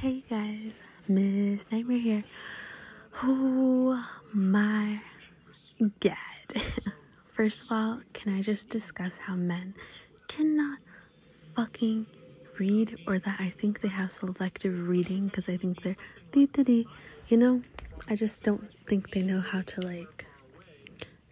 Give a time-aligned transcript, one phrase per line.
[0.00, 2.24] Hey guys, Miss Nightmare here.
[3.22, 4.98] Oh my
[6.00, 6.62] god.
[7.34, 9.74] First of all, can I just discuss how men
[10.26, 10.78] cannot
[11.54, 12.06] fucking
[12.58, 15.96] read or that I think they have selective reading because I think they're
[16.32, 16.88] dee dee dee.
[17.28, 17.60] You know,
[18.08, 20.26] I just don't think they know how to like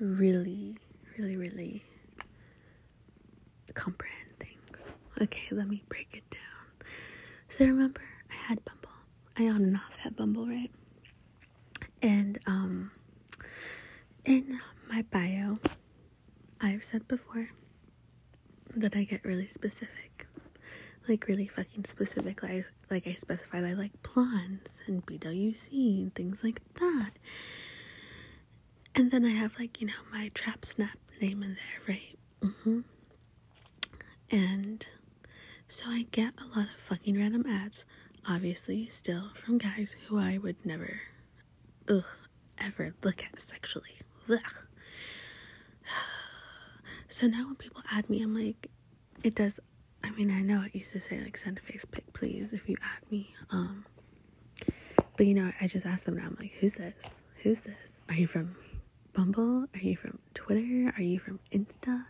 [0.00, 0.78] really,
[1.18, 1.84] really, really
[3.74, 4.94] comprehend things.
[5.20, 6.88] Okay, let me break it down.
[7.50, 8.00] So remember,
[8.44, 8.90] had Bumble.
[9.36, 10.70] I on and off had Bumble, right?
[12.02, 12.90] And um,
[14.24, 15.58] in my bio,
[16.60, 17.48] I've said before
[18.76, 20.26] that I get really specific,
[21.08, 22.42] like really fucking specific.
[22.42, 27.12] Like like I specified, I like blondes and BWC and things like that.
[28.94, 32.18] And then I have like you know my trap snap name in there, right?
[32.42, 32.80] Mm-hmm.
[34.30, 34.86] And
[35.68, 37.84] so I get a lot of fucking random ads,
[38.28, 41.00] obviously, still from guys who I would never,
[41.88, 42.04] ugh,
[42.58, 43.98] ever look at sexually.
[44.30, 44.38] Ugh.
[47.08, 48.68] So now when people add me, I'm like,
[49.22, 49.60] it does.
[50.02, 52.68] I mean, I know it used to say like send a face pic, please, if
[52.68, 53.32] you add me.
[53.50, 53.84] Um,
[55.16, 56.24] but you know, I just ask them now.
[56.26, 57.22] I'm like, who's this?
[57.42, 58.00] Who's this?
[58.08, 58.56] Are you from
[59.12, 59.66] Bumble?
[59.74, 60.92] Are you from Twitter?
[60.96, 62.04] Are you from Insta?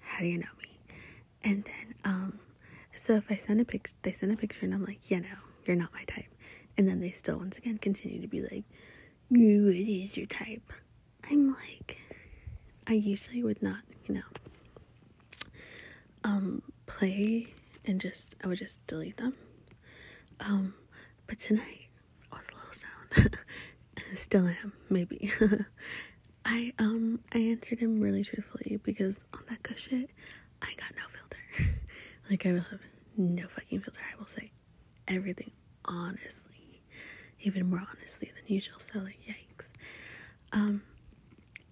[0.00, 0.78] How do you know me?
[1.44, 2.38] And then, um,
[2.94, 5.28] so if I send a picture, they send a picture, and I'm like, yeah, no,
[5.66, 6.26] you're not my type.
[6.76, 8.64] And then they still, once again, continue to be like,
[9.30, 10.72] no, it is your type.
[11.30, 11.98] I'm like,
[12.86, 14.22] I usually would not, you know,
[16.24, 17.46] um, play
[17.84, 19.34] and just, I would just delete them.
[20.40, 20.74] Um,
[21.26, 21.86] but tonight,
[22.32, 23.38] I was a little stoned.
[24.18, 25.30] Still am, maybe.
[26.44, 30.10] I, um, I answered him really truthfully because on that good shit,
[30.60, 31.02] I got no.
[32.32, 32.80] Like, I will have
[33.16, 34.00] no fucking filter.
[34.12, 34.50] I will say
[35.06, 35.50] everything
[35.84, 36.82] honestly,
[37.42, 38.80] even more honestly than usual.
[38.80, 39.68] So, like, yikes.
[40.52, 40.82] Um,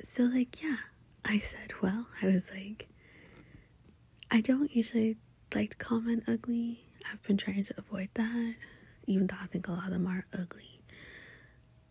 [0.03, 0.77] so, like, yeah,
[1.25, 2.89] I said, well, I was like,
[4.31, 5.17] I don't usually
[5.55, 6.85] like to comment ugly.
[7.11, 8.55] I've been trying to avoid that,
[9.07, 10.81] even though I think a lot of them are ugly.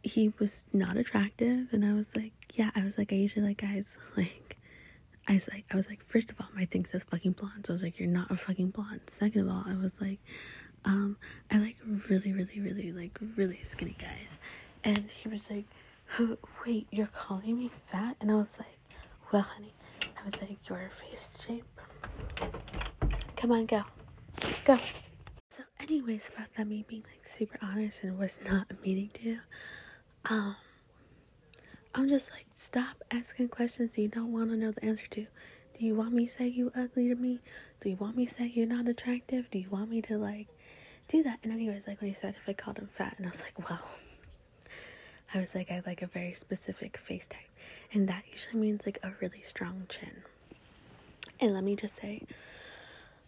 [0.04, 3.58] He was not attractive, and I was like, yeah, I was like, I usually like
[3.62, 4.58] guys like.
[5.30, 7.68] I was like, I was like, first of all, my thing says fucking blonde.
[7.68, 9.02] So I was like, you're not a fucking blonde.
[9.08, 10.20] Second of all, I was like,
[10.86, 11.18] um,
[11.52, 11.78] I like
[12.10, 14.40] really, really, really, like really skinny guys.
[14.84, 15.66] And he was like,
[16.66, 18.16] wait, you're calling me fat?
[18.22, 18.80] And I was like,
[19.32, 21.66] well, honey, I was like, your face shape.
[23.36, 23.84] Come on, go.
[24.66, 24.80] Go.
[25.50, 29.38] So, anyways, about that, me being like super honest and was not meaning to,
[30.26, 30.56] um,
[31.96, 35.22] I'm just like, stop asking questions you don't want to know the answer to.
[35.22, 37.40] Do you want me to say you ugly to me?
[37.82, 39.50] Do you want me to say you're not attractive?
[39.50, 40.48] Do you want me to like
[41.08, 41.40] do that?
[41.44, 43.70] And anyways, like when he said if I called him fat, and I was like,
[43.70, 43.82] well,
[45.34, 47.40] I was like, I like a very specific face type,
[47.94, 50.12] and that usually means like a really strong chin.
[51.40, 52.22] And let me just say,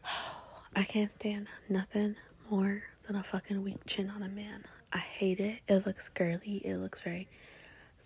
[0.75, 2.15] I can't stand nothing
[2.49, 4.65] more than a fucking weak chin on a man.
[4.93, 5.59] I hate it.
[5.67, 6.61] It looks girly.
[6.65, 7.27] It looks very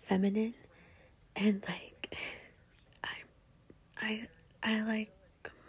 [0.06, 0.54] feminine,
[1.34, 2.16] and like,
[3.04, 3.16] I,
[4.00, 4.28] I,
[4.62, 5.10] I like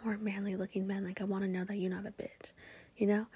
[0.04, 1.04] more manly looking men.
[1.04, 2.52] Like I want to know that you're not a bitch.
[2.96, 3.26] You know.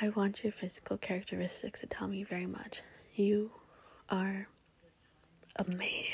[0.00, 2.82] I want your physical characteristics to tell me very much.
[3.14, 3.50] You
[4.10, 4.46] are
[5.56, 6.04] a man.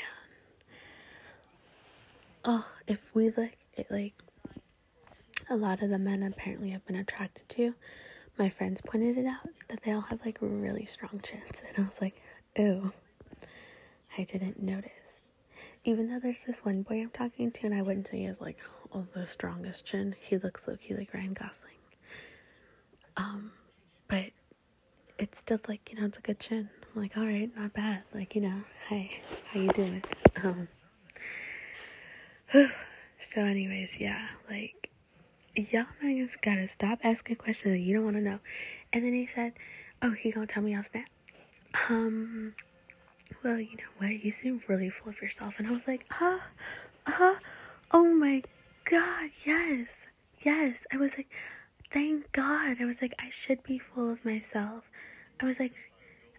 [2.43, 4.13] Oh, if we like it, like
[5.49, 7.73] a lot of the men apparently have been attracted to,
[8.37, 11.87] my friends pointed it out that they all have like really strong chins, and I
[11.87, 12.19] was like,
[12.57, 12.91] ew,
[14.17, 15.25] I didn't notice.
[15.83, 18.41] Even though there's this one boy I'm talking to, and I wouldn't say he has
[18.41, 18.57] like
[19.13, 20.15] the strongest chin.
[20.23, 21.73] He looks low key like Ryan Gosling.
[23.17, 23.51] Um,
[24.07, 24.31] but
[25.17, 26.69] it's still like you know it's a good chin.
[26.95, 28.03] I'm like, all right, not bad.
[28.13, 29.21] Like you know, hey,
[29.51, 30.03] how you doing?
[30.43, 30.67] Um.
[33.19, 34.89] so, anyways, yeah, like
[35.55, 38.39] y'all niggas gotta stop asking questions that you don't want to know.
[38.93, 39.53] And then he said,
[40.01, 41.07] "Oh, he gonna tell me I'll snap."
[41.89, 42.55] Um.
[43.43, 44.23] Well, you know what?
[44.23, 46.39] You seem really full of yourself, and I was like, "Huh,
[47.07, 47.35] huh,
[47.91, 48.43] oh my
[48.85, 50.05] god, yes,
[50.43, 51.29] yes." I was like,
[51.91, 54.89] "Thank God." I was like, "I should be full of myself."
[55.39, 55.73] I was like,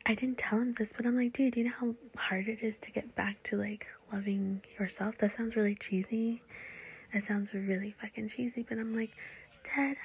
[0.07, 2.79] I didn't tell him this, but I'm like, dude, you know how hard it is
[2.81, 5.19] to get back to like loving yourself?
[5.19, 6.43] That sounds really cheesy.
[7.13, 9.13] That sounds really fucking cheesy, but I'm like,
[9.75, 9.97] dead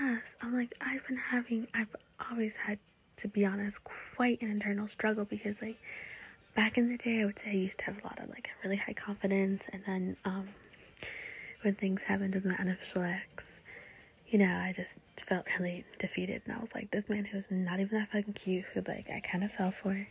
[0.00, 0.34] ass.
[0.42, 1.94] I'm like, I've been having, I've
[2.30, 2.78] always had,
[3.18, 5.78] to be honest, quite an internal struggle because like
[6.54, 8.48] back in the day, I would say I used to have a lot of like
[8.48, 10.48] a really high confidence, and then um,
[11.62, 13.60] when things happened with my unofficial ex,
[14.28, 16.42] you know, I just felt really defeated.
[16.46, 19.20] And I was like, this man who's not even that fucking cute, who like I
[19.20, 20.06] kind of fell for,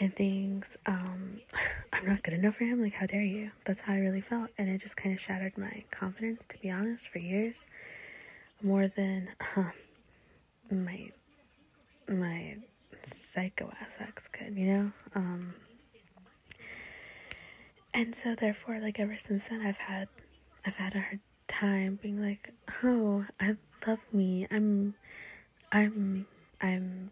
[0.00, 0.76] and things.
[0.86, 1.40] Um,
[1.92, 2.82] I'm not good enough for him.
[2.82, 3.50] Like, how dare you?
[3.64, 6.70] That's how I really felt, and it just kind of shattered my confidence, to be
[6.70, 7.56] honest, for years,
[8.62, 9.70] more than uh,
[10.70, 11.10] my
[12.08, 12.56] my
[13.06, 14.92] psycho ass ex could, you know.
[15.14, 15.54] Um,
[17.94, 20.08] and so therefore, like ever since then, I've had
[20.66, 23.56] I've had a hard time being like, oh, I
[23.86, 24.46] love me.
[24.50, 24.94] I'm,
[25.72, 26.26] I'm,
[26.60, 27.10] I'm,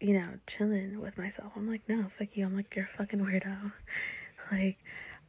[0.00, 1.52] you know, chilling with myself.
[1.56, 2.44] I'm like, no, fuck you.
[2.44, 3.72] I'm like, you're a fucking weirdo.
[4.50, 4.78] Like,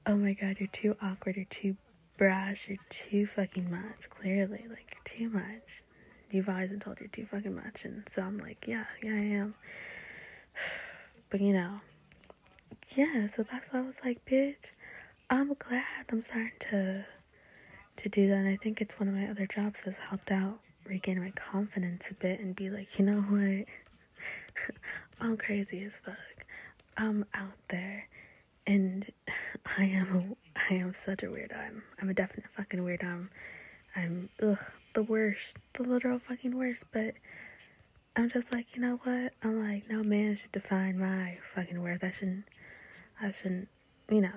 [0.06, 1.36] oh my god, you're too awkward.
[1.36, 1.76] You're too
[2.18, 2.70] brash.
[2.70, 4.10] You're too fucking much.
[4.10, 5.84] Clearly, like, too much.
[6.32, 7.86] You've always been told you're too fucking much.
[7.86, 9.56] And so I'm like, yeah, yeah, I am.
[11.32, 11.80] But you know,
[12.96, 14.72] yeah, so that's why I was like, bitch,
[15.30, 17.06] I'm glad I'm starting to
[17.98, 18.34] to do that.
[18.34, 22.10] And I think it's one of my other jobs has helped out regain my confidence
[22.10, 23.66] a bit and be like, you know what?
[25.22, 26.16] I'm crazy as fuck.
[26.98, 28.08] I'm out there
[28.66, 29.10] and
[29.78, 31.58] I am a, I am such a weirdo.
[31.58, 33.04] I'm I'm a definite fucking weirdo.
[33.04, 33.30] I'm
[33.96, 34.58] I'm ugh
[34.94, 36.84] the worst, the literal fucking worst.
[36.92, 37.14] But
[38.16, 39.34] I'm just like, you know what?
[39.44, 42.04] I'm like, no man should define my fucking worth.
[42.04, 42.46] I shouldn't,
[43.22, 43.68] I shouldn't,
[44.10, 44.30] you know,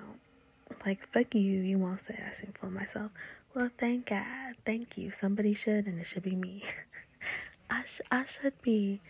[0.85, 1.61] like fuck you.
[1.61, 3.11] You won't say I full of myself.
[3.53, 4.55] Well, thank God.
[4.65, 5.11] Thank you.
[5.11, 6.63] Somebody should, and it should be me.
[7.69, 9.01] I, sh- I should be.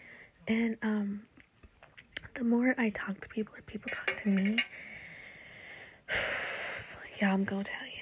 [0.48, 1.22] And um,
[2.36, 4.57] the more I talk to people or people talk to me,
[7.22, 7.93] yeah, I'm gonna tell you.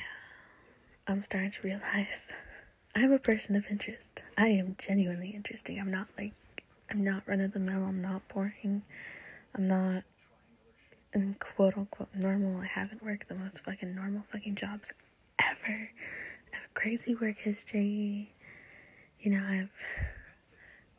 [1.08, 2.28] I'm starting to realize
[2.96, 4.22] I'm a person of interest.
[4.38, 5.80] I am genuinely interesting.
[5.80, 6.34] I'm not like,
[6.90, 7.84] I'm not run of the mill.
[7.84, 8.84] I'm not boring.
[9.56, 10.04] I'm not
[11.14, 12.62] in quote unquote normal.
[12.62, 14.92] I haven't worked the most fucking normal fucking jobs
[15.40, 15.90] ever
[16.54, 18.34] I have a crazy work history.
[19.20, 19.72] You know, I've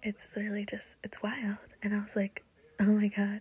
[0.02, 1.58] it's literally just it's wild.
[1.82, 2.42] And I was like,
[2.80, 3.40] oh my god.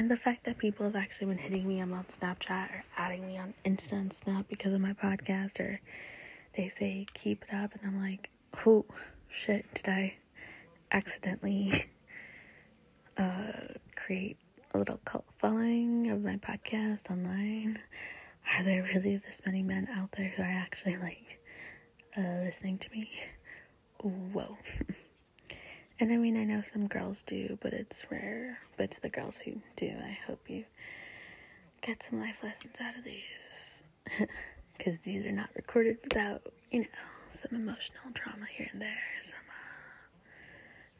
[0.00, 3.36] And the fact that people have actually been hitting me on Snapchat or adding me
[3.36, 5.78] on Insta and Snap because of my podcast or
[6.56, 8.30] they say keep it up and I'm like,
[8.64, 8.86] oh
[9.28, 10.14] shit, did I
[10.90, 11.84] accidentally
[13.18, 13.52] uh
[13.94, 14.38] create
[14.72, 17.78] a little cult following of my podcast online?
[18.56, 21.42] Are there really this many men out there who are actually like
[22.16, 23.10] uh, listening to me.
[24.02, 24.56] Whoa.
[26.00, 28.58] and I mean, I know some girls do, but it's rare.
[28.76, 30.64] But to the girls who do, I hope you
[31.82, 33.84] get some life lessons out of these.
[34.78, 36.86] Because these are not recorded without, you know,
[37.28, 38.96] some emotional trauma here and there.
[39.20, 40.18] Some uh,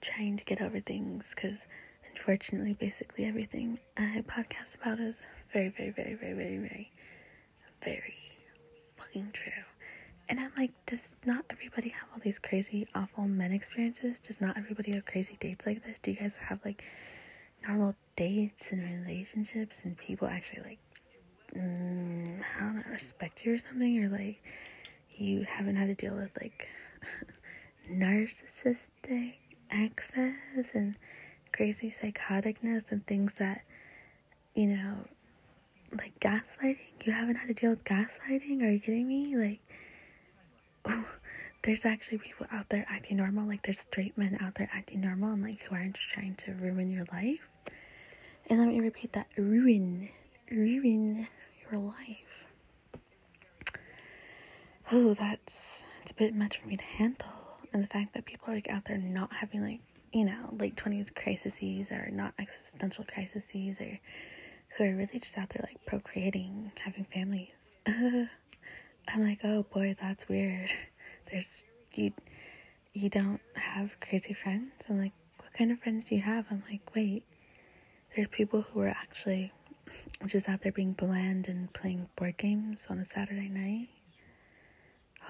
[0.02, 1.32] trying to get over things.
[1.35, 1.67] Because
[2.11, 5.25] unfortunately, basically everything I podcast about is
[5.55, 6.93] very, very, very, very, very, very,
[7.82, 8.14] very
[8.99, 9.64] fucking true.
[10.30, 14.20] And I'm like, does not everybody have all these crazy, awful men experiences?
[14.20, 15.98] Does not everybody have crazy dates like this?
[15.98, 16.84] Do you guys have like
[17.66, 20.78] normal dates and relationships and people actually like,
[21.56, 24.04] mm, I don't know, respect you or something?
[24.04, 24.40] Or like,
[25.16, 26.68] you haven't had to deal with like
[27.90, 29.34] narcissistic
[29.72, 30.94] excess and
[31.52, 33.62] crazy psychoticness and things that,
[34.54, 34.94] you know,
[35.98, 36.78] like gaslighting?
[37.04, 38.62] You haven't had to deal with gaslighting?
[38.62, 39.36] Are you kidding me?
[39.36, 39.58] Like,
[41.62, 43.46] there's actually people out there acting normal.
[43.46, 46.52] Like there's straight men out there acting normal and like who aren't just trying to
[46.54, 47.49] ruin your life.
[48.49, 50.08] And let me repeat that: ruin,
[50.50, 51.28] ruin
[51.70, 52.46] your life.
[54.92, 57.28] Oh, that's it's a bit much for me to handle.
[57.72, 59.80] And the fact that people are like out there not having like
[60.12, 63.99] you know late twenties crises or not existential crises or
[64.76, 67.76] who are really just out there like procreating, having families.
[69.14, 70.71] I'm like, oh boy, that's weird.
[71.31, 72.12] There's you
[72.93, 74.73] you don't have crazy friends?
[74.88, 76.47] I'm like, what kind of friends do you have?
[76.50, 77.25] I'm like, wait,
[78.14, 79.52] there's people who are actually
[80.26, 83.88] just out there being bland and playing board games on a Saturday night.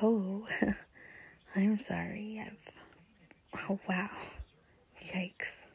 [0.02, 0.46] Oh,
[1.56, 2.42] I'm sorry.
[2.44, 4.10] I've oh wow,
[5.04, 5.66] yikes.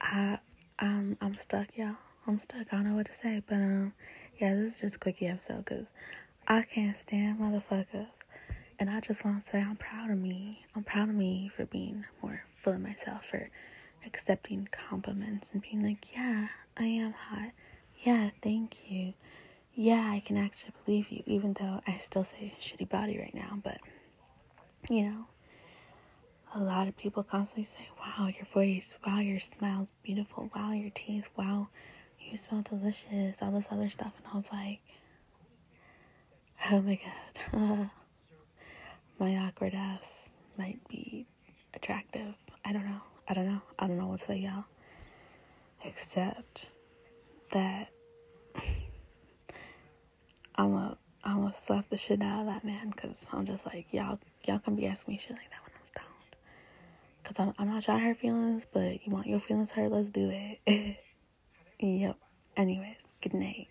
[0.00, 0.38] I
[0.78, 1.96] um I'm stuck, y'all.
[2.26, 2.66] I'm stuck.
[2.72, 3.92] I don't know what to say, but um
[4.38, 5.92] yeah, this is just a quickie episode because
[6.46, 8.22] I can't stand motherfuckers.
[8.78, 10.64] And I just want to say I'm proud of me.
[10.74, 13.48] I'm proud of me for being more full of myself, for
[14.04, 17.52] accepting compliments and being like, yeah, I am hot.
[18.02, 19.14] Yeah, thank you.
[19.74, 23.58] Yeah, I can actually believe you, even though I still say shitty body right now.
[23.62, 23.78] But,
[24.90, 25.26] you know,
[26.54, 30.90] a lot of people constantly say, wow, your voice, wow, your smile's beautiful, wow, your
[30.90, 31.68] teeth, wow,
[32.30, 34.12] you smell delicious, all this other stuff.
[34.18, 34.80] And I was like,
[36.70, 36.98] oh my
[37.52, 37.90] god,
[39.18, 41.26] my awkward ass might be
[41.74, 42.34] attractive.
[42.64, 43.00] I don't know.
[43.28, 43.62] I don't know.
[43.78, 44.64] I don't know what to say, y'all.
[45.84, 46.70] Except
[47.52, 47.88] that
[50.56, 53.86] I'm a I'm gonna slap the shit out of that man because I'm just like
[53.92, 56.36] y'all y'all can be asking me shit like that when I'm stoned.
[57.24, 60.10] Cause I'm I'm not trying to hurt feelings, but you want your feelings hurt, let's
[60.10, 60.30] do
[60.66, 60.98] it.
[61.80, 62.16] yep.
[62.56, 63.68] Anyways, good night.